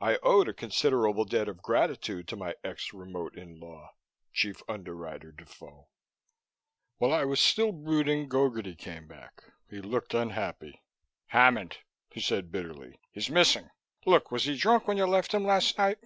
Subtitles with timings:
[0.00, 3.92] I owed a considerable debt of gratitude to my ex remote in law,
[4.32, 5.86] Chief Underwriter Defoe.
[6.96, 9.44] While I still was brooding, Gogarty came back.
[9.70, 10.82] He looked unhappy.
[11.26, 11.78] "Hammond,"
[12.10, 12.98] he said bitterly.
[13.12, 13.70] "He's missing.
[14.04, 16.00] Look, was he drunk when you left him last night?"